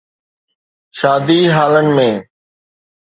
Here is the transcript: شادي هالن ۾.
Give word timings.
شادي 0.99 1.39
هالن 1.55 1.87
۾. 1.97 1.99